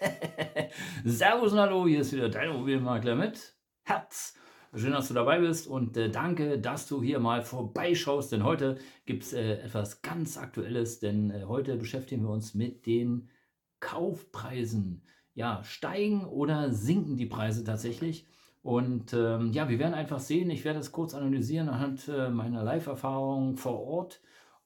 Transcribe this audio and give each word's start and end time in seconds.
Servus 1.04 1.52
und 1.52 1.58
Hallo, 1.58 1.86
hier 1.86 2.00
ist 2.00 2.12
wieder 2.12 2.28
dein 2.28 2.50
Immobilienmakler 2.50 3.14
mit 3.14 3.54
Herz. 3.82 4.34
Schön, 4.74 4.92
dass 4.92 5.08
du 5.08 5.14
dabei 5.14 5.40
bist 5.40 5.66
und 5.66 5.96
äh, 5.96 6.10
danke, 6.10 6.58
dass 6.58 6.86
du 6.86 7.02
hier 7.02 7.18
mal 7.18 7.42
vorbeischaust, 7.42 8.32
denn 8.32 8.44
heute 8.44 8.78
gibt 9.04 9.24
es 9.24 9.32
äh, 9.32 9.54
etwas 9.54 10.00
ganz 10.00 10.38
Aktuelles, 10.38 11.00
denn 11.00 11.30
äh, 11.30 11.44
heute 11.44 11.76
beschäftigen 11.76 12.22
wir 12.22 12.30
uns 12.30 12.54
mit 12.54 12.86
den 12.86 13.28
Kaufpreisen. 13.80 15.02
Ja, 15.34 15.62
steigen 15.64 16.24
oder 16.24 16.72
sinken 16.72 17.16
die 17.16 17.26
Preise 17.26 17.64
tatsächlich? 17.64 18.26
Und 18.62 19.12
ähm, 19.12 19.52
ja, 19.52 19.68
wir 19.68 19.78
werden 19.78 19.94
einfach 19.94 20.20
sehen, 20.20 20.50
ich 20.50 20.64
werde 20.64 20.78
es 20.78 20.92
kurz 20.92 21.14
analysieren 21.14 21.68
anhand 21.68 22.08
äh, 22.08 22.30
meiner 22.30 22.62
Live-Erfahrung 22.62 23.56
vor 23.56 23.80
Ort 23.80 24.20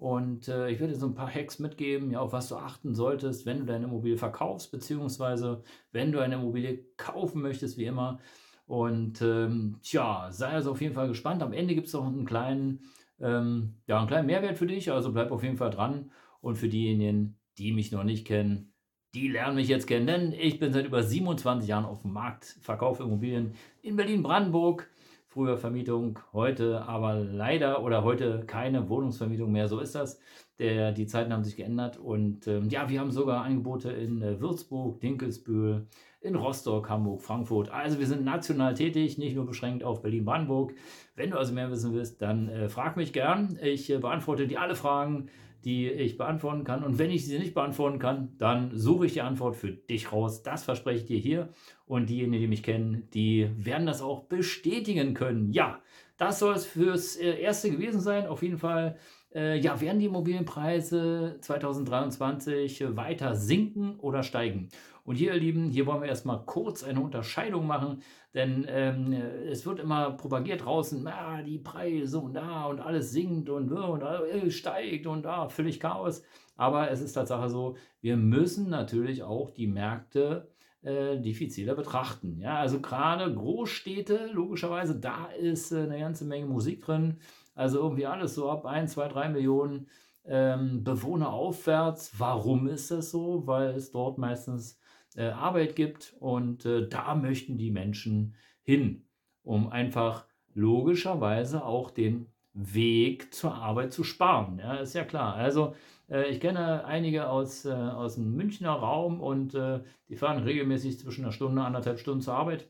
und 0.05 0.49
äh, 0.49 0.69
ich 0.69 0.81
werde 0.81 0.93
dir 0.93 0.99
so 0.99 1.07
ein 1.07 1.15
paar 1.15 1.35
Hacks 1.35 1.59
mitgeben, 1.59 2.11
ja, 2.11 2.21
auf 2.21 2.35
was 2.35 2.51
du 2.51 2.57
achten 2.57 2.95
solltest, 2.95 3.47
wenn 3.47 3.61
du 3.61 3.65
deine 3.65 3.87
Immobilie 3.87 4.19
verkaufst, 4.19 4.71
beziehungsweise 4.71 5.63
wenn 5.93 6.13
du 6.13 6.21
eine 6.21 6.35
Immobilie 6.35 6.85
kaufen 6.99 7.41
möchtest, 7.41 7.79
wie 7.79 7.87
immer. 7.87 8.19
Und 8.67 9.23
ähm, 9.23 9.79
tja, 9.81 10.29
sei 10.31 10.49
also 10.49 10.73
auf 10.73 10.83
jeden 10.83 10.93
Fall 10.93 11.09
gespannt. 11.09 11.43
Am 11.43 11.55
Ende 11.55 11.75
gibt 11.75 11.87
es 11.87 11.95
noch 11.95 12.07
einen 12.07 12.27
kleinen, 12.27 12.83
ähm, 13.19 13.77
ja, 13.87 13.97
einen 13.97 14.07
kleinen 14.07 14.27
Mehrwert 14.27 14.59
für 14.59 14.67
dich, 14.67 14.93
also 14.93 15.11
bleib 15.11 15.33
auf 15.33 15.43
jeden 15.43 15.57
Fall 15.57 15.71
dran. 15.71 16.11
Und 16.43 16.57
für 16.57 16.69
diejenigen, 16.69 17.39
die 17.57 17.73
mich 17.73 17.91
noch 17.91 18.05
nicht 18.05 18.27
kennen, 18.27 18.75
die 19.15 19.29
lernen 19.29 19.57
mich 19.57 19.69
jetzt 19.69 19.87
kennen, 19.87 20.07
denn 20.07 20.33
ich 20.33 20.59
bin 20.59 20.75
seit 20.75 20.85
über 20.85 21.03
27 21.03 21.67
Jahren 21.67 21.87
auf 21.87 22.03
dem 22.03 22.13
Markt, 22.13 22.59
verkaufe 22.61 23.05
Immobilien 23.05 23.55
in 23.81 23.97
Berlin-Brandenburg 23.97 24.87
Früher 25.35 25.59
Vermietung, 25.59 26.21
heute 26.33 26.83
aber 26.83 27.17
leider 27.17 27.83
oder 27.83 28.05
heute 28.05 28.45
keine 28.47 28.89
Wohnungsvermietung 28.89 29.51
mehr. 29.51 29.67
So 29.67 29.81
ist 29.81 29.97
das. 29.97 30.21
Der, 30.61 30.93
die 30.93 31.09
Zeiten 31.09 31.33
haben 31.33 31.43
sich 31.43 31.57
geändert 31.57 31.97
und 31.97 32.47
ähm, 32.47 32.69
ja, 32.69 32.89
wir 32.89 33.01
haben 33.01 33.11
sogar 33.11 33.43
Angebote 33.43 33.91
in 33.91 34.23
äh, 34.23 34.39
Würzburg, 34.39 35.01
Dinkelsbühl, 35.01 35.89
in 36.21 36.37
Rostock, 36.37 36.89
Hamburg, 36.89 37.21
Frankfurt. 37.21 37.69
Also 37.71 37.99
wir 37.99 38.07
sind 38.07 38.25
national 38.25 38.75
tätig, 38.75 39.19
nicht 39.19 39.35
nur 39.35 39.45
beschränkt 39.45 39.83
auf 39.83 40.03
Berlin-Brandenburg. 40.03 40.75
Wenn 41.17 41.33
du 41.33 41.37
also 41.37 41.53
mehr 41.53 41.69
wissen 41.69 41.93
willst, 41.95 42.23
dann 42.23 42.49
äh, 42.49 42.69
frag 42.69 42.97
mich 42.97 43.13
gern. 43.13 43.59
Ich 43.61 43.91
äh, 43.91 43.99
beantworte 43.99 44.47
dir 44.47 44.61
alle 44.61 44.77
Fragen 44.77 45.31
die 45.65 45.89
ich 45.89 46.19
beantworten 46.19 46.65
kann. 46.65 46.85
Und 46.85 46.99
wenn 46.99 47.11
ich 47.11 47.27
sie 47.27 47.39
nicht 47.39 47.55
beantworten 47.55 47.99
kann, 47.99 48.37
dann 48.39 48.71
suche 48.77 49.07
ich 49.07 49.15
die 49.15 49.23
Antwort 49.23 49.57
für 49.57 49.73
dich 49.73 50.13
raus. 50.13 50.43
Das 50.43 50.65
verspreche 50.65 51.01
ich 51.01 51.07
dir 51.07 51.19
hier. 51.19 51.49
Und 51.87 52.11
diejenigen, 52.11 52.43
die 52.43 52.49
mich 52.49 52.63
kennen, 52.63 53.09
die 53.15 53.51
werden 53.57 53.87
das 53.87 54.03
auch 54.03 54.25
bestätigen 54.25 55.15
können. 55.15 55.51
Ja, 55.51 55.81
das 56.17 56.39
soll 56.39 56.55
es 56.55 56.67
fürs 56.67 57.17
äh, 57.17 57.41
Erste 57.41 57.71
gewesen 57.71 58.01
sein. 58.01 58.27
Auf 58.27 58.43
jeden 58.43 58.59
Fall 58.59 58.97
äh, 59.35 59.59
ja, 59.59 59.81
werden 59.81 59.99
die 59.99 60.07
Immobilienpreise 60.07 61.39
2023 61.41 62.97
weiter 62.97 63.35
sinken 63.35 63.99
oder 63.99 64.23
steigen? 64.23 64.69
Und 65.05 65.17
hier, 65.17 65.35
ihr 65.35 65.41
Lieben, 65.41 65.71
hier 65.71 65.87
wollen 65.87 66.01
wir 66.01 66.09
erstmal 66.09 66.45
kurz 66.47 66.83
eine 66.83 67.01
Unterscheidung 67.01 67.67
machen, 67.67 68.03
denn 68.33 68.65
ähm, 68.69 69.13
es 69.13 69.67
wird 69.67 69.81
immer 69.81 70.13
propagiert 70.13 70.65
draußen, 70.65 71.07
ah, 71.07 71.43
die 71.43 71.59
Preise 71.59 72.19
und 72.19 72.35
da 72.35 72.65
und 72.65 72.81
alles 72.81 73.13
sinkt 73.13 73.51
und, 73.51 73.71
und 73.71 74.03
äh, 74.03 74.51
steigt 74.51 75.07
und 75.07 75.25
da, 75.25 75.43
ah, 75.43 75.49
völlig 75.49 75.79
Chaos. 75.79 76.23
Aber 76.57 76.91
es 76.91 77.03
ist 77.03 77.13
Tatsache 77.13 77.51
so, 77.51 77.77
wir 78.01 78.17
müssen 78.17 78.71
natürlich 78.71 79.23
auch 79.23 79.51
die 79.51 79.67
Märkte 79.67 80.49
äh, 80.83 81.19
diffiziler 81.19 81.75
betrachten. 81.75 82.39
Ja, 82.41 82.59
also 82.59 82.81
gerade 82.81 83.33
Großstädte, 83.35 84.31
logischerweise, 84.33 84.99
da 84.99 85.27
ist 85.27 85.73
äh, 85.73 85.81
eine 85.81 85.99
ganze 85.99 86.25
Menge 86.25 86.47
Musik 86.47 86.83
drin. 86.83 87.19
Also 87.55 87.79
irgendwie 87.79 88.07
alles 88.07 88.35
so 88.35 88.51
ab 88.51 88.67
1, 88.67 88.93
2, 88.93 89.09
3 89.09 89.29
Millionen 89.29 89.89
ähm, 90.25 90.85
Bewohner 90.85 91.33
aufwärts. 91.33 92.13
Warum 92.19 92.67
ist 92.67 92.91
das 92.91 93.11
so? 93.11 93.47
Weil 93.47 93.71
es 93.71 93.91
dort 93.91 94.19
meistens 94.19 94.79
äh, 95.17 95.29
Arbeit 95.29 95.77
gibt 95.77 96.15
und 96.19 96.65
äh, 96.65 96.89
da 96.89 97.15
möchten 97.15 97.59
die 97.59 97.71
Menschen 97.71 98.35
hin, 98.63 99.07
um 99.43 99.69
einfach 99.69 100.27
logischerweise 100.55 101.65
auch 101.65 101.91
den 101.91 102.27
Weg 102.55 103.35
zur 103.35 103.55
Arbeit 103.55 103.93
zu 103.93 104.05
sparen. 104.05 104.59
Ja, 104.59 104.77
ist 104.77 104.95
ja 104.95 105.05
klar. 105.05 105.35
Also 105.35 105.75
äh, 106.09 106.31
ich 106.31 106.41
kenne 106.41 106.85
einige 106.85 107.29
aus, 107.29 107.65
äh, 107.65 107.73
aus 107.73 108.15
dem 108.15 108.35
Münchner 108.35 108.73
Raum 108.73 109.21
und 109.21 109.55
äh, 109.55 109.81
die 110.09 110.17
fahren 110.17 110.43
regelmäßig 110.43 110.99
zwischen 110.99 111.25
einer 111.25 111.33
Stunde, 111.33 111.63
anderthalb 111.63 111.99
Stunden 111.99 112.23
zur 112.23 112.35
Arbeit 112.35 112.69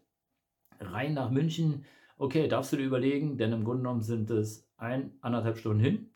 rein 0.81 1.15
nach 1.15 1.31
München. 1.31 1.84
Okay, 2.16 2.47
darfst 2.48 2.72
du 2.72 2.76
dir 2.76 2.86
überlegen, 2.86 3.36
denn 3.38 3.52
im 3.52 3.64
Grunde 3.64 3.82
genommen 3.82 4.02
sind 4.02 4.30
es 4.30 4.69
ein, 4.76 5.12
anderthalb 5.20 5.58
Stunden 5.58 5.80
hin, 5.80 6.10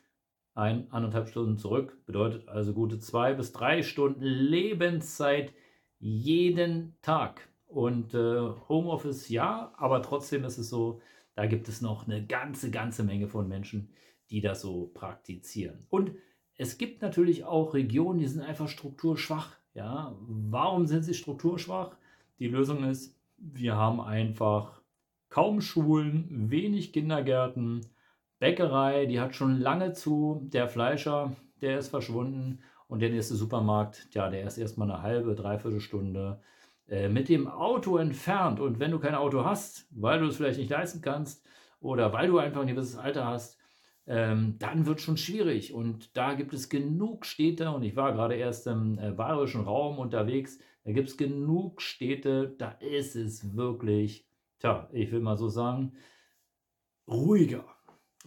ein, 0.55 0.91
anderthalb 0.93 1.29
Stunden 1.29 1.59
zurück. 1.59 1.99
Bedeutet 2.07 2.49
also 2.49 2.73
gute 2.73 2.99
zwei 2.99 3.35
bis 3.35 3.53
drei 3.53 3.83
Stunden 3.83 4.23
Lebenszeit 4.25 5.53
jeden 5.99 6.97
Tag. 7.03 7.49
Und 7.67 8.15
äh, 8.15 8.51
Homeoffice 8.69 9.29
ja, 9.29 9.73
aber 9.77 10.03
trotzdem 10.03 10.45
ist 10.45 10.59
es 10.59 10.71
so, 10.71 11.01
da 11.35 11.47
gibt 11.47 11.69
es 11.69 11.83
noch 11.83 12.07
eine 12.07 12.25
ganze, 12.25 12.71
ganze 12.71 13.05
Menge 13.05 13.29
von 13.29 13.49
Menschen, 13.49 13.91
die 14.31 14.41
das 14.41 14.61
so 14.61 14.91
praktizieren. 14.95 15.87
Und 15.89 16.13
es 16.57 16.79
gibt 16.79 17.03
natürlich 17.03 17.45
auch 17.45 17.75
Regionen, 17.75 18.19
die 18.19 18.27
sind 18.27 18.43
einfach 18.43 18.69
strukturschwach. 18.69 19.57
Ja, 19.75 20.17
warum 20.21 20.87
sind 20.87 21.05
sie 21.05 21.15
strukturschwach? 21.15 21.97
Die 22.39 22.49
Lösung 22.49 22.85
ist, 22.85 23.17
wir 23.37 23.77
haben 23.77 24.01
einfach 24.01 24.78
kaum 25.29 25.61
Schulen, 25.61 26.51
wenig 26.51 26.93
Kindergärten, 26.93 27.87
Bäckerei, 28.39 29.07
die 29.07 29.21
hat 29.21 29.35
schon 29.35 29.61
lange 29.61 29.93
zu, 29.93 30.49
der 30.53 30.69
Fleischer, 30.69 31.35
der 31.61 31.79
ist 31.79 31.89
verschwunden 31.89 32.61
und 32.87 33.01
der 33.01 33.11
nächste 33.11 33.35
Supermarkt, 33.35 34.09
ja, 34.13 34.31
der 34.31 34.47
ist 34.47 34.59
erstmal 34.59 34.91
eine 34.91 35.03
halbe, 35.03 35.35
dreiviertel 35.35 35.81
Stunde 35.81 36.41
äh, 36.89 37.09
mit 37.09 37.29
dem 37.29 37.49
Auto 37.49 37.99
entfernt. 37.99 38.61
Und 38.61 38.81
wenn 38.81 38.93
du 38.93 38.99
kein 38.99 39.15
Auto 39.15 39.45
hast, 39.45 39.87
weil 39.91 40.21
du 40.21 40.27
es 40.27 40.37
vielleicht 40.37 40.59
nicht 40.59 40.71
leisten 40.71 41.03
kannst 41.03 41.45
oder 41.81 42.13
weil 42.13 42.29
du 42.29 42.39
einfach 42.39 42.63
ein 42.63 42.69
gewisses 42.69 42.97
Alter 42.97 43.27
hast, 43.27 43.59
ähm, 44.07 44.57
dann 44.59 44.87
wird 44.87 45.01
schon 45.01 45.17
schwierig. 45.17 45.75
Und 45.75 46.17
da 46.17 46.35
gibt 46.35 46.55
es 46.55 46.69
genug 46.69 47.27
Städte, 47.27 47.71
und 47.71 47.83
ich 47.83 47.95
war 47.95 48.13
gerade 48.13 48.37
erst 48.37 48.67
im 48.67 48.99
äh, 48.99 49.11
bayerischen 49.11 49.63
Raum 49.63 49.99
unterwegs, 49.99 50.59
da 50.85 50.93
gibt 50.93 51.09
es 51.09 51.17
genug 51.19 51.83
Städte, 51.83 52.55
da 52.57 52.71
ist 52.71 53.17
es 53.17 53.55
wirklich, 53.55 54.28
tja, 54.59 54.89
ich 54.93 55.11
will 55.13 55.21
mal 55.21 55.37
so 55.37 55.49
sagen, 55.49 55.93
ruhiger 57.07 57.65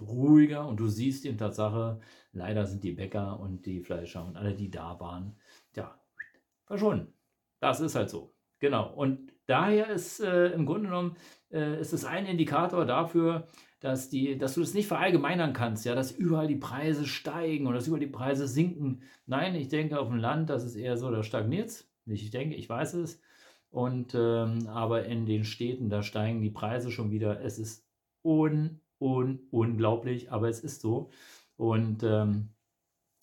ruhiger 0.02 0.68
und 0.68 0.80
du 0.80 0.88
siehst 0.88 1.26
in 1.26 1.38
Tatsache, 1.38 2.00
leider 2.32 2.66
sind 2.66 2.84
die 2.84 2.92
Bäcker 2.92 3.40
und 3.40 3.66
die 3.66 3.82
Fleischer 3.82 4.26
und 4.26 4.38
alle, 4.38 4.54
die 4.54 4.72
da 4.72 5.00
waren, 5.00 5.36
ja, 5.76 6.00
verschwunden. 6.66 7.14
Das 7.60 7.80
ist 7.80 7.96
halt 7.96 8.10
so. 8.10 8.34
Genau. 8.60 8.94
Und 8.94 9.32
daher 9.48 9.90
ist 9.90 10.20
äh, 10.20 10.48
im 10.48 10.66
Grunde 10.66 10.90
genommen 10.90 11.18
äh, 11.52 11.80
ist 11.80 11.94
es 11.94 12.06
ein 12.06 12.26
Indikator 12.26 12.86
dafür, 12.86 13.48
dass, 13.80 14.10
die, 14.10 14.38
dass 14.38 14.54
du 14.54 14.62
das 14.62 14.76
nicht 14.76 14.88
verallgemeinern 14.88 15.54
kannst, 15.54 15.86
ja, 15.86 15.96
dass 15.96 16.12
überall 16.12 16.48
die 16.48 16.58
Preise 16.58 17.08
steigen 17.08 17.66
oder 17.66 17.78
dass 17.78 17.88
überall 17.88 18.00
die 18.00 18.08
Preise 18.08 18.48
sinken. 18.48 19.02
Nein, 19.26 19.56
ich 19.56 19.70
denke 19.70 20.00
auf 20.00 20.10
dem 20.10 20.18
Land, 20.18 20.50
das 20.50 20.64
ist 20.64 20.76
eher 20.76 20.98
so, 20.98 21.10
da 21.10 21.24
stagniert 21.24 21.70
es. 21.70 21.92
Ich 22.06 22.30
denke, 22.30 22.56
ich 22.56 22.70
weiß 22.70 22.96
es. 22.96 23.22
Und 23.72 24.14
ähm, 24.16 24.68
aber 24.68 25.06
in 25.06 25.26
den 25.26 25.46
Städten, 25.46 25.90
da 25.90 26.04
steigen 26.04 26.42
die 26.42 26.50
Preise 26.52 26.92
schon 26.92 27.10
wieder. 27.12 27.42
Es 27.42 27.58
ist 27.58 27.88
un 28.24 28.82
un 29.02 29.40
unglaublich, 29.52 30.32
aber 30.32 30.50
es 30.50 30.60
ist 30.60 30.82
so. 30.82 31.10
Und 31.58 32.04
ähm, 32.04 32.50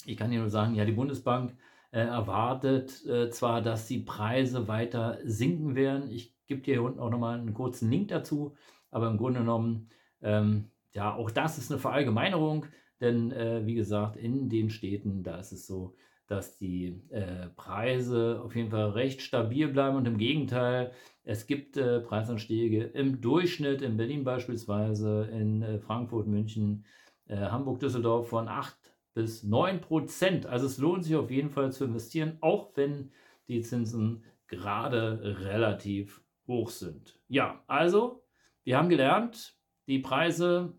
ich 0.05 0.17
kann 0.17 0.31
dir 0.31 0.41
nur 0.41 0.51
sagen, 0.51 0.75
ja, 0.75 0.85
die 0.85 0.93
Bundesbank 0.93 1.57
äh, 1.93 2.01
erwartet 2.01 3.05
äh, 3.07 3.31
zwar, 3.31 3.63
dass 3.63 3.87
die 3.87 4.01
Preise 4.01 4.69
weiter 4.69 5.19
sinken 5.25 5.75
werden. 5.75 6.11
Ich 6.11 6.35
gebe 6.47 6.63
dir 6.63 6.75
hier 6.75 6.83
unten 6.83 7.01
auch 7.01 7.11
nochmal 7.11 7.39
einen 7.39 7.55
kurzen 7.55 7.91
Link 7.91 8.09
dazu, 8.09 8.55
aber 8.91 9.09
im 9.09 9.19
Grunde 9.19 9.41
genommen, 9.41 9.91
ähm, 10.23 10.71
ja, 10.93 11.15
auch 11.15 11.31
das 11.31 11.59
ist 11.59 11.71
eine 11.71 11.81
Verallgemeinerung, 11.81 12.67
denn 13.01 13.33
äh, 13.33 13.65
wie 13.67 13.75
gesagt, 13.75 14.17
in 14.17 14.49
den 14.49 14.71
Städten, 14.71 15.23
da 15.23 15.39
ist 15.39 15.53
es 15.53 15.67
so, 15.67 15.95
dass 16.29 16.59
die 16.59 17.01
äh, 17.09 17.49
Preise 17.57 18.41
auf 18.45 18.55
jeden 18.55 18.71
Fall 18.71 18.91
recht 18.91 19.23
stabil 19.23 19.67
bleiben 19.69 19.97
und 19.97 20.07
im 20.07 20.19
Gegenteil, 20.19 20.93
es 21.25 21.47
gibt 21.47 21.77
äh, 21.77 22.01
Preisanstiege 22.01 22.85
im 22.85 23.21
Durchschnitt 23.21 23.83
in 23.83 23.97
Berlin 23.97 24.25
beispielsweise, 24.25 25.29
in 25.33 25.63
äh, 25.63 25.79
Frankfurt, 25.79 26.27
München, 26.27 26.85
äh, 27.27 27.37
Hamburg, 27.37 27.81
Düsseldorf 27.81 28.29
von 28.29 28.47
8 28.47 28.77
bis 29.15 29.43
9 29.43 29.81
Prozent. 29.81 30.47
Also 30.47 30.67
es 30.67 30.79
lohnt 30.79 31.05
sich 31.05 31.17
auf 31.17 31.31
jeden 31.31 31.51
Fall 31.51 31.73
zu 31.73 31.87
investieren, 31.87 32.37
auch 32.43 32.77
wenn 32.77 33.11
die 33.49 33.63
Zinsen 33.63 34.23
gerade 34.47 35.21
relativ 35.41 36.23
hoch 36.47 36.69
sind. 36.69 37.19
Ja, 37.29 37.63
also, 37.67 38.23
wir 38.65 38.77
haben 38.77 38.89
gelernt, 38.91 39.57
die 39.87 39.99
Preise, 39.99 40.75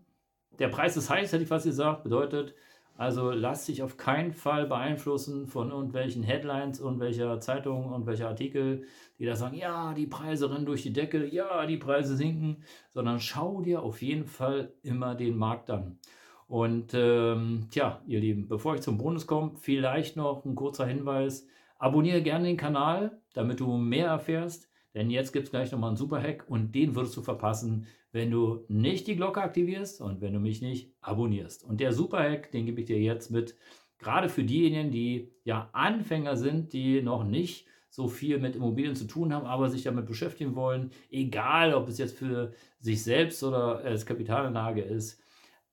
der 0.58 0.68
Preis 0.68 0.96
ist 0.96 1.10
heiß, 1.10 1.32
hätte 1.32 1.42
ich 1.42 1.48
fast 1.48 1.66
gesagt, 1.66 2.04
bedeutet, 2.04 2.54
also 3.00 3.30
lass 3.30 3.64
dich 3.64 3.82
auf 3.82 3.96
keinen 3.96 4.34
Fall 4.34 4.66
beeinflussen 4.66 5.46
von 5.46 5.70
irgendwelchen 5.70 6.22
Headlines, 6.22 6.80
irgendwelcher 6.80 7.40
Zeitungen, 7.40 7.92
irgendwelcher 7.92 8.28
Artikel, 8.28 8.84
die 9.18 9.24
da 9.24 9.36
sagen, 9.36 9.56
ja, 9.56 9.94
die 9.94 10.06
Preise 10.06 10.50
rennen 10.50 10.66
durch 10.66 10.82
die 10.82 10.92
Decke, 10.92 11.26
ja, 11.26 11.64
die 11.64 11.78
Preise 11.78 12.14
sinken, 12.14 12.62
sondern 12.90 13.18
schau 13.18 13.62
dir 13.62 13.82
auf 13.82 14.02
jeden 14.02 14.26
Fall 14.26 14.74
immer 14.82 15.14
den 15.14 15.38
Markt 15.38 15.70
an. 15.70 15.98
Und 16.46 16.92
ähm, 16.92 17.68
tja, 17.70 18.02
ihr 18.06 18.20
Lieben, 18.20 18.48
bevor 18.48 18.74
ich 18.74 18.82
zum 18.82 18.98
Bonus 18.98 19.26
komme, 19.26 19.52
vielleicht 19.54 20.18
noch 20.18 20.44
ein 20.44 20.54
kurzer 20.54 20.84
Hinweis. 20.84 21.46
Abonniere 21.78 22.20
gerne 22.20 22.48
den 22.48 22.58
Kanal, 22.58 23.18
damit 23.32 23.60
du 23.60 23.78
mehr 23.78 24.08
erfährst. 24.08 24.69
Denn 24.94 25.10
jetzt 25.10 25.32
gibt 25.32 25.46
es 25.46 25.50
gleich 25.50 25.70
nochmal 25.70 25.90
einen 25.90 25.96
super 25.96 26.20
Hack 26.20 26.44
und 26.48 26.74
den 26.74 26.94
würdest 26.94 27.16
du 27.16 27.22
verpassen, 27.22 27.86
wenn 28.12 28.30
du 28.30 28.64
nicht 28.68 29.06
die 29.06 29.16
Glocke 29.16 29.40
aktivierst 29.40 30.00
und 30.00 30.20
wenn 30.20 30.32
du 30.32 30.40
mich 30.40 30.62
nicht 30.62 30.92
abonnierst. 31.00 31.62
Und 31.64 31.80
der 31.80 31.92
super 31.92 32.18
Hack, 32.18 32.50
den 32.50 32.66
gebe 32.66 32.80
ich 32.80 32.86
dir 32.86 32.98
jetzt 32.98 33.30
mit, 33.30 33.56
gerade 33.98 34.28
für 34.28 34.42
diejenigen, 34.42 34.90
die 34.90 35.32
ja 35.44 35.70
Anfänger 35.72 36.36
sind, 36.36 36.72
die 36.72 37.02
noch 37.02 37.24
nicht 37.24 37.66
so 37.88 38.08
viel 38.08 38.38
mit 38.38 38.56
Immobilien 38.56 38.94
zu 38.94 39.06
tun 39.06 39.32
haben, 39.32 39.46
aber 39.46 39.68
sich 39.68 39.82
damit 39.82 40.06
beschäftigen 40.06 40.54
wollen, 40.54 40.90
egal 41.10 41.74
ob 41.74 41.88
es 41.88 41.98
jetzt 41.98 42.16
für 42.16 42.52
sich 42.78 43.02
selbst 43.02 43.42
oder 43.42 43.78
als 43.78 44.06
Kapitalanlage 44.06 44.82
ist, 44.82 45.20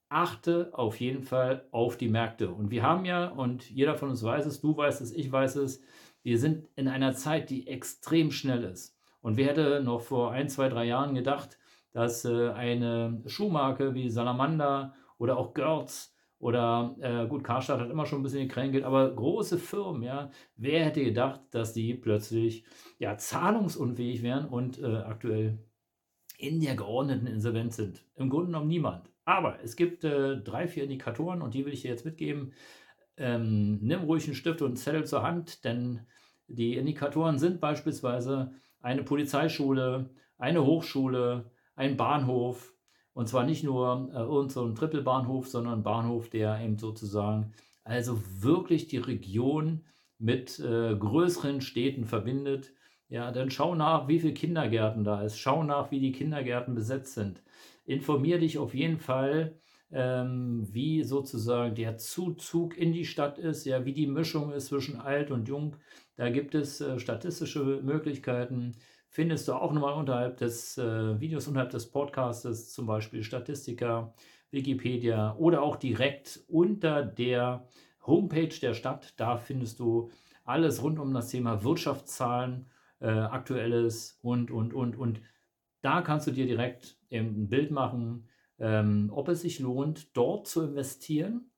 achte 0.09 0.71
auf 0.73 0.99
jeden 0.99 1.21
Fall 1.21 1.67
auf 1.71 1.97
die 1.97 2.07
Märkte. 2.07 2.49
Und 2.49 2.71
wir 2.71 2.83
haben 2.83 3.05
ja, 3.05 3.27
und 3.27 3.69
jeder 3.69 3.95
von 3.95 4.09
uns 4.09 4.23
weiß 4.23 4.45
es, 4.45 4.61
du 4.61 4.75
weißt 4.75 5.01
es, 5.01 5.11
ich 5.11 5.31
weiß 5.31 5.57
es, 5.57 5.81
wir 6.23 6.39
sind 6.39 6.67
in 6.75 6.87
einer 6.87 7.13
Zeit, 7.13 7.49
die 7.49 7.67
extrem 7.67 8.31
schnell 8.31 8.63
ist. 8.63 8.96
Und 9.27 9.35
wer 9.35 9.47
hätte 9.47 9.81
noch 9.83 10.00
vor 10.00 10.31
ein, 10.31 10.47
zwei, 10.47 10.69
drei 10.69 10.85
Jahren 10.85 11.13
gedacht, 11.13 11.59
dass 11.91 12.24
äh, 12.24 12.50
eine 12.51 13.21
Schuhmarke 13.25 13.94
wie 13.94 14.09
Salamander 14.09 14.95
oder 15.18 15.38
auch 15.38 15.53
Görz 15.53 16.15
oder 16.39 16.95
äh, 17.01 17.27
gut, 17.27 17.44
Karstadt 17.44 17.81
hat 17.81 17.89
immer 17.89 18.06
schon 18.06 18.21
ein 18.21 18.24
bisschen 18.24 18.47
gekränkelt, 18.47 18.85
aber 18.85 19.13
große 19.13 19.57
Firmen, 19.57 20.01
ja, 20.01 20.31
wer 20.56 20.85
hätte 20.85 21.03
gedacht, 21.03 21.41
dass 21.51 21.74
die 21.74 21.94
plötzlich 21.94 22.63
ja 23.00 23.18
zahlungsunfähig 23.18 24.24
wären 24.24 24.47
und 24.47 24.81
äh, 24.81 24.95
aktuell 24.95 25.59
in 26.38 26.62
der 26.62 26.77
geordneten 26.77 27.27
Insolvenz 27.27 27.75
sind? 27.75 28.06
Im 28.15 28.29
Grunde 28.29 28.45
genommen 28.45 28.69
niemand. 28.69 29.12
Aber 29.25 29.62
es 29.62 29.75
gibt 29.75 30.06
äh, 30.06 30.38
drei, 30.38 30.69
vier 30.69 30.83
Indikatoren 30.83 31.41
und 31.41 31.53
die 31.53 31.65
will 31.65 31.74
ich 31.74 31.81
dir 31.81 31.91
jetzt 31.91 32.06
mitgeben. 32.06 32.53
Ähm, 33.18 33.79
nimm 33.81 34.03
ruhig 34.03 34.24
einen 34.24 34.35
Stift 34.35 34.62
und 34.62 34.68
einen 34.68 34.77
Zettel 34.77 35.06
zur 35.06 35.24
Hand, 35.24 35.65
denn 35.65 36.07
die 36.47 36.77
Indikatoren 36.77 37.39
sind 37.39 37.59
beispielsweise 37.59 38.53
eine 38.81 39.03
Polizeischule, 39.03 40.09
eine 40.38 40.65
Hochschule, 40.65 41.51
ein 41.75 41.97
Bahnhof. 41.97 42.74
Und 43.13 43.27
zwar 43.27 43.45
nicht 43.45 43.63
nur 43.63 44.12
äh, 44.13 44.19
irgend 44.19 44.51
so 44.51 44.71
Trippelbahnhof, 44.71 45.47
sondern 45.47 45.79
ein 45.79 45.83
Bahnhof, 45.83 46.29
der 46.29 46.59
eben 46.62 46.77
sozusagen 46.77 47.53
also 47.83 48.21
wirklich 48.41 48.88
die 48.88 48.97
Region 48.97 49.85
mit 50.19 50.59
äh, 50.59 50.95
größeren 50.95 51.62
Städten 51.62 52.06
verbindet. 52.06 52.74
Ja, 53.09 53.31
dann 53.31 53.50
schau 53.50 53.75
nach, 53.75 54.07
wie 54.07 54.19
viele 54.19 54.33
Kindergärten 54.33 55.03
da 55.03 55.21
ist. 55.21 55.38
Schau 55.38 55.63
nach, 55.63 55.91
wie 55.91 56.00
die 56.00 56.12
Kindergärten 56.12 56.75
besetzt 56.75 57.13
sind. 57.13 57.41
Informier 57.85 58.39
dich 58.39 58.57
auf 58.57 58.74
jeden 58.74 59.00
Fall, 59.00 59.59
ähm, 59.92 60.68
wie 60.72 61.04
sozusagen 61.04 61.75
der 61.75 61.98
Zuzug 61.98 62.78
in 62.78 62.92
die 62.92 63.06
Stadt 63.06 63.38
ist, 63.38 63.66
ja, 63.66 63.86
wie 63.86 63.94
die 63.94 64.07
Mischung 64.07 64.51
ist 64.51 64.68
zwischen 64.68 65.00
alt 65.00 65.31
und 65.31 65.48
jung. 65.48 65.78
Da 66.16 66.30
gibt 66.30 66.56
es 66.56 66.81
äh, 66.81 67.00
statistische 67.00 67.63
Möglichkeiten. 67.84 68.74
Findest 69.10 69.48
du 69.48 69.54
auch 69.54 69.72
nochmal 69.72 69.94
unterhalb 69.94 70.38
des 70.38 70.78
äh, 70.78 71.19
Videos, 71.19 71.48
unterhalb 71.48 71.72
des 71.72 71.89
Podcastes, 71.89 72.74
zum 72.74 72.86
Beispiel 72.86 73.24
Statistiker, 73.24 74.13
Wikipedia 74.51 75.36
oder 75.38 75.62
auch 75.62 75.75
direkt 75.78 76.42
unter 76.48 77.04
der 77.04 77.68
Homepage 78.06 78.60
der 78.62 78.74
Stadt. 78.74 79.13
Da 79.18 79.38
findest 79.38 79.80
du 79.80 80.12
alles 80.44 80.81
rund 80.81 81.00
um 81.00 81.13
das 81.13 81.30
Thema 81.30 81.63
Wirtschaftszahlen, 81.63 82.68
äh, 83.00 83.07
Aktuelles 83.07 84.19
und, 84.22 84.51
und, 84.51 84.74
und, 84.74 84.98
und. 84.98 85.22
Da 85.81 86.01
kannst 86.01 86.28
du 86.28 86.31
dir 86.31 86.45
direkt 86.45 86.98
ein 87.12 87.48
Bild 87.50 87.72
machen, 87.72 88.28
ähm, 88.59 89.12
ob 89.13 89.30
es 89.30 89.42
sich 89.42 89.59
lohnt, 89.59 90.15
dort 90.15 90.48
zu 90.48 90.63
investieren 90.63 91.50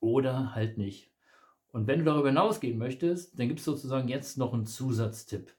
oder 0.00 0.54
halt 0.54 0.78
nicht. 0.78 1.10
Und 1.72 1.86
wenn 1.86 2.00
du 2.00 2.04
darüber 2.04 2.28
hinausgehen 2.28 2.78
möchtest, 2.78 3.38
dann 3.38 3.48
gibt 3.48 3.60
es 3.60 3.64
sozusagen 3.64 4.08
jetzt 4.08 4.36
noch 4.36 4.52
einen 4.52 4.66
Zusatztipp. 4.66 5.52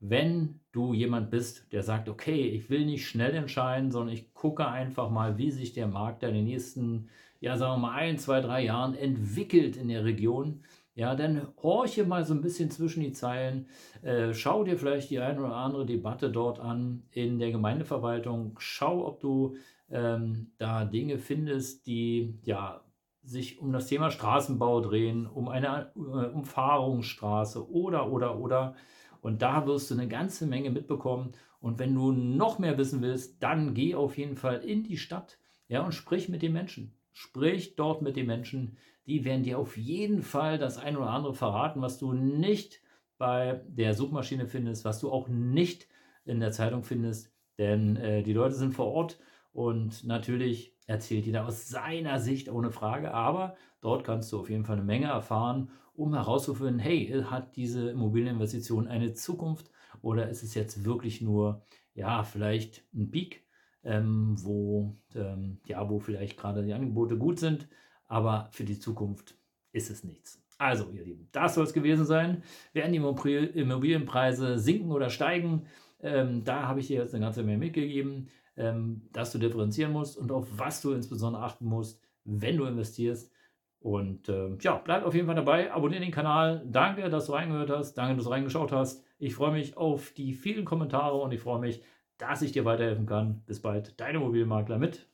Wenn 0.00 0.60
du 0.72 0.92
jemand 0.92 1.30
bist, 1.30 1.72
der 1.72 1.84
sagt, 1.84 2.08
okay, 2.08 2.48
ich 2.48 2.68
will 2.68 2.84
nicht 2.84 3.06
schnell 3.06 3.34
entscheiden, 3.34 3.92
sondern 3.92 4.14
ich 4.14 4.34
gucke 4.34 4.66
einfach 4.66 5.10
mal, 5.10 5.38
wie 5.38 5.52
sich 5.52 5.72
der 5.72 5.86
Markt 5.86 6.24
in 6.24 6.34
den 6.34 6.44
nächsten, 6.44 7.08
ja, 7.40 7.56
sagen 7.56 7.80
wir 7.80 7.88
mal, 7.88 7.94
ein, 7.94 8.18
zwei, 8.18 8.40
drei 8.40 8.64
Jahren 8.64 8.96
entwickelt 8.96 9.76
in 9.76 9.86
der 9.86 10.04
Region, 10.04 10.64
ja, 10.94 11.14
dann 11.14 11.46
horche 11.62 12.04
mal 12.04 12.24
so 12.24 12.34
ein 12.34 12.42
bisschen 12.42 12.70
zwischen 12.70 13.02
die 13.02 13.12
Zeilen, 13.12 13.66
äh, 14.02 14.34
schau 14.34 14.64
dir 14.64 14.76
vielleicht 14.76 15.08
die 15.10 15.20
eine 15.20 15.40
oder 15.40 15.54
andere 15.54 15.86
Debatte 15.86 16.30
dort 16.30 16.58
an 16.58 17.04
in 17.12 17.38
der 17.38 17.50
Gemeindeverwaltung, 17.50 18.56
schau, 18.58 19.06
ob 19.06 19.20
du 19.20 19.56
ähm, 19.92 20.52
da 20.58 20.84
Dinge 20.84 21.18
findest, 21.18 21.86
die 21.86 22.38
ja 22.42 22.82
sich 23.22 23.60
um 23.60 23.72
das 23.72 23.86
Thema 23.86 24.10
Straßenbau 24.10 24.80
drehen, 24.80 25.26
um 25.26 25.48
eine 25.48 25.92
äh, 25.94 26.00
Umfahrungsstraße 26.00 27.70
oder, 27.70 28.10
oder, 28.10 28.38
oder. 28.38 28.74
Und 29.20 29.42
da 29.42 29.66
wirst 29.66 29.90
du 29.90 29.94
eine 29.94 30.08
ganze 30.08 30.46
Menge 30.46 30.70
mitbekommen. 30.70 31.32
Und 31.60 31.78
wenn 31.78 31.94
du 31.94 32.10
noch 32.10 32.58
mehr 32.58 32.76
wissen 32.78 33.02
willst, 33.02 33.40
dann 33.42 33.74
geh 33.74 33.94
auf 33.94 34.18
jeden 34.18 34.36
Fall 34.36 34.58
in 34.64 34.82
die 34.82 34.96
Stadt 34.96 35.38
ja, 35.68 35.82
und 35.82 35.92
sprich 35.92 36.28
mit 36.28 36.42
den 36.42 36.52
Menschen. 36.52 36.94
Sprich 37.12 37.76
dort 37.76 38.02
mit 38.02 38.16
den 38.16 38.26
Menschen. 38.26 38.76
Die 39.06 39.24
werden 39.24 39.44
dir 39.44 39.58
auf 39.58 39.76
jeden 39.76 40.22
Fall 40.22 40.58
das 40.58 40.78
ein 40.78 40.96
oder 40.96 41.10
andere 41.10 41.34
verraten, 41.34 41.80
was 41.80 41.98
du 41.98 42.12
nicht 42.12 42.80
bei 43.18 43.62
der 43.68 43.94
Suchmaschine 43.94 44.46
findest, 44.46 44.84
was 44.84 44.98
du 44.98 45.10
auch 45.10 45.28
nicht 45.28 45.86
in 46.24 46.40
der 46.40 46.50
Zeitung 46.50 46.82
findest. 46.82 47.32
Denn 47.58 47.96
äh, 47.96 48.22
die 48.22 48.32
Leute 48.32 48.54
sind 48.54 48.74
vor 48.74 48.86
Ort 48.86 49.18
und 49.52 50.04
natürlich 50.04 50.74
erzählt 50.86 51.26
jeder 51.26 51.46
aus 51.46 51.68
seiner 51.68 52.18
Sicht 52.18 52.48
ohne 52.48 52.70
Frage, 52.70 53.12
aber 53.12 53.56
dort 53.80 54.04
kannst 54.04 54.32
du 54.32 54.40
auf 54.40 54.50
jeden 54.50 54.64
Fall 54.64 54.76
eine 54.76 54.84
Menge 54.84 55.06
erfahren, 55.06 55.70
um 55.94 56.14
herauszufinden, 56.14 56.78
hey, 56.78 57.22
hat 57.30 57.56
diese 57.56 57.90
Immobilieninvestition 57.90 58.88
eine 58.88 59.12
Zukunft 59.12 59.70
oder 60.00 60.28
ist 60.28 60.42
es 60.42 60.54
jetzt 60.54 60.84
wirklich 60.84 61.20
nur, 61.20 61.64
ja, 61.94 62.22
vielleicht 62.24 62.82
ein 62.94 63.10
Peak, 63.10 63.44
ähm, 63.84 64.36
wo, 64.42 64.96
ähm, 65.14 65.60
ja, 65.66 65.88
wo 65.88 65.98
vielleicht 65.98 66.38
gerade 66.38 66.64
die 66.64 66.72
Angebote 66.72 67.18
gut 67.18 67.38
sind, 67.38 67.68
aber 68.06 68.48
für 68.52 68.64
die 68.64 68.78
Zukunft 68.78 69.36
ist 69.72 69.90
es 69.90 70.02
nichts. 70.02 70.42
Also, 70.58 70.90
ihr 70.92 71.04
Lieben, 71.04 71.28
das 71.32 71.54
soll 71.54 71.64
es 71.64 71.72
gewesen 71.72 72.04
sein. 72.04 72.42
Werden 72.72 72.92
die 72.92 73.58
Immobilienpreise 73.60 74.58
sinken 74.58 74.92
oder 74.92 75.10
steigen? 75.10 75.66
Ähm, 76.00 76.44
da 76.44 76.68
habe 76.68 76.80
ich 76.80 76.86
dir 76.86 77.00
jetzt 77.00 77.14
eine 77.14 77.24
ganze 77.24 77.42
Menge 77.42 77.58
mitgegeben 77.58 78.28
ähm, 78.56 79.08
dass 79.12 79.32
du 79.32 79.38
differenzieren 79.38 79.92
musst 79.92 80.16
und 80.16 80.32
auf 80.32 80.46
was 80.56 80.82
du 80.82 80.92
insbesondere 80.92 81.42
achten 81.42 81.66
musst, 81.66 82.02
wenn 82.24 82.56
du 82.56 82.64
investierst. 82.64 83.32
Und 83.80 84.28
ähm, 84.28 84.58
ja, 84.60 84.76
bleib 84.76 85.04
auf 85.04 85.14
jeden 85.14 85.26
Fall 85.26 85.34
dabei, 85.34 85.72
abonniere 85.72 86.02
den 86.02 86.12
Kanal. 86.12 86.62
Danke, 86.66 87.08
dass 87.10 87.26
du 87.26 87.32
reingehört 87.32 87.70
hast. 87.70 87.94
Danke, 87.94 88.16
dass 88.16 88.24
du 88.24 88.30
reingeschaut 88.30 88.70
hast. 88.70 89.04
Ich 89.18 89.34
freue 89.34 89.52
mich 89.52 89.76
auf 89.76 90.12
die 90.12 90.34
vielen 90.34 90.64
Kommentare 90.64 91.16
und 91.16 91.32
ich 91.32 91.40
freue 91.40 91.60
mich, 91.60 91.82
dass 92.16 92.42
ich 92.42 92.52
dir 92.52 92.64
weiterhelfen 92.64 93.06
kann. 93.06 93.42
Bis 93.46 93.60
bald, 93.60 93.98
dein 94.00 94.14
Immobilienmakler 94.14 94.78
mit 94.78 95.08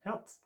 Herz. 0.00 0.43